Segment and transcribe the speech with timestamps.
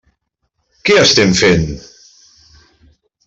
[0.87, 1.67] Què estem fent?